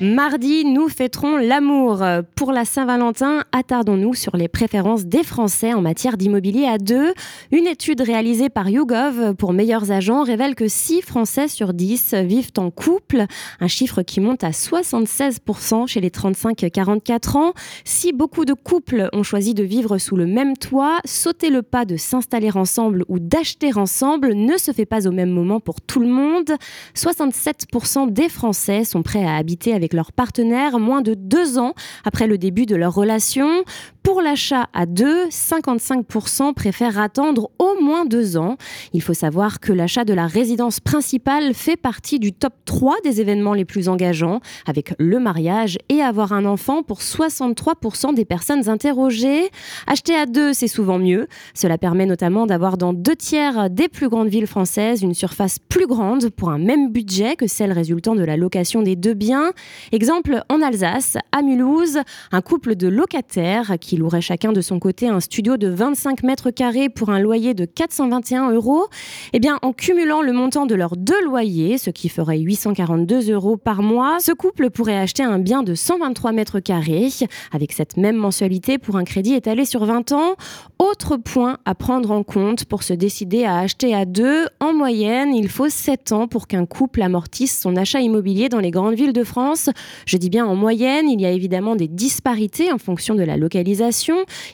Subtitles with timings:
[0.00, 2.02] Mardi, nous fêterons l'amour.
[2.34, 7.14] Pour la Saint-Valentin, attardons-nous sur les préférences des Français en matière d'immobilier à deux.
[7.52, 12.50] Une étude réalisée par YouGov pour meilleurs agents révèle que 6 Français sur 10 vivent
[12.56, 13.26] en couple,
[13.60, 17.52] un chiffre qui monte à 76% chez les 35-44 ans.
[17.84, 21.84] Si beaucoup de couples ont choisi de vivre sous le même toit, sauter le pas
[21.84, 26.00] de s'installer ensemble ou d'acheter ensemble ne se fait pas au même moment pour tout
[26.00, 26.50] le monde.
[26.96, 31.74] 67% des Français sont prêts à habiter avec avec leur partenaire moins de deux ans
[32.04, 33.64] après le début de leur relation.
[34.04, 38.58] Pour l'achat à deux, 55% préfèrent attendre au moins deux ans.
[38.92, 43.22] Il faut savoir que l'achat de la résidence principale fait partie du top 3 des
[43.22, 48.68] événements les plus engageants, avec le mariage et avoir un enfant pour 63% des personnes
[48.68, 49.48] interrogées.
[49.86, 51.26] Acheter à deux, c'est souvent mieux.
[51.54, 55.86] Cela permet notamment d'avoir dans deux tiers des plus grandes villes françaises une surface plus
[55.86, 59.52] grande pour un même budget que celle résultant de la location des deux biens.
[59.92, 62.00] Exemple en Alsace, à Mulhouse,
[62.32, 66.50] un couple de locataires qui louerait chacun de son côté un studio de 25 mètres
[66.50, 68.86] carrés pour un loyer de 421 euros,
[69.32, 73.56] eh bien, en cumulant le montant de leurs deux loyers, ce qui ferait 842 euros
[73.56, 77.08] par mois, ce couple pourrait acheter un bien de 123 mètres carrés
[77.52, 80.34] avec cette même mensualité pour un crédit étalé sur 20 ans.
[80.78, 85.34] Autre point à prendre en compte pour se décider à acheter à deux, en moyenne,
[85.34, 89.12] il faut 7 ans pour qu'un couple amortisse son achat immobilier dans les grandes villes
[89.12, 89.70] de France.
[90.06, 93.36] Je dis bien en moyenne, il y a évidemment des disparités en fonction de la
[93.36, 93.83] localisation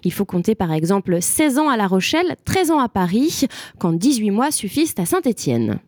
[0.04, 3.46] il faut compter par exemple 16 ans à La Rochelle, 13 ans à Paris,
[3.78, 5.78] quand 18 mois suffisent à Saint-Étienne.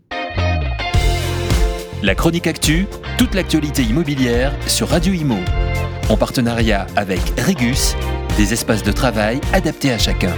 [2.03, 5.39] La chronique actu, toute l'actualité immobilière sur Radio Imo.
[6.09, 7.95] En partenariat avec Regus,
[8.37, 10.35] des espaces de travail adaptés à chacun.